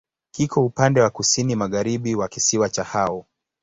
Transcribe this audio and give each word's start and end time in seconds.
Kiko 0.31 0.65
upande 0.65 1.01
wa 1.01 1.09
kusini-magharibi 1.09 2.15
wa 2.15 2.27
kisiwa 2.27 2.69
cha 2.69 2.83
Hao. 2.83 3.25